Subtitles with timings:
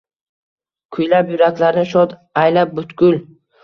[0.97, 3.27] Kuylab yuraklarni shod ayla butkul.